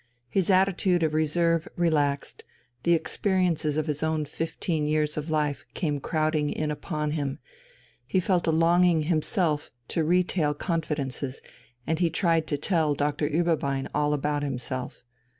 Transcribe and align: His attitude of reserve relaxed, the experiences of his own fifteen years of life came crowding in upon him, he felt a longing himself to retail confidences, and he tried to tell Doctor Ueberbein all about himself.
His 0.29 0.49
attitude 0.49 1.03
of 1.03 1.13
reserve 1.13 1.67
relaxed, 1.75 2.43
the 2.81 2.95
experiences 2.95 3.77
of 3.77 3.85
his 3.85 4.01
own 4.01 4.25
fifteen 4.25 4.87
years 4.87 5.15
of 5.15 5.29
life 5.29 5.63
came 5.75 5.99
crowding 5.99 6.49
in 6.49 6.71
upon 6.71 7.11
him, 7.11 7.37
he 8.07 8.19
felt 8.19 8.47
a 8.47 8.51
longing 8.51 9.03
himself 9.03 9.69
to 9.89 10.03
retail 10.03 10.55
confidences, 10.55 11.39
and 11.85 11.99
he 11.99 12.09
tried 12.09 12.47
to 12.47 12.57
tell 12.57 12.95
Doctor 12.95 13.29
Ueberbein 13.29 13.87
all 13.93 14.13
about 14.13 14.41
himself. 14.41 15.03